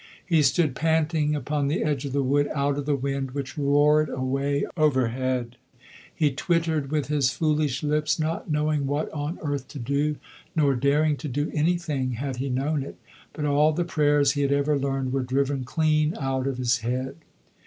[0.25, 4.09] He stood panting upon the edge of the wood, out of the wind, which roared
[4.09, 5.57] away overhead.
[6.15, 10.15] He twittered with his foolish lips, not knowing what on earth to do,
[10.55, 12.95] nor daring to do anything had he known it;
[13.31, 17.17] but all the prayers he had ever learned were driven clean out of his head.